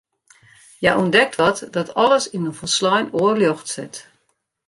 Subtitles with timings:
[0.79, 3.95] Hja ûntdekt wat dat alles yn in folslein oar ljocht set.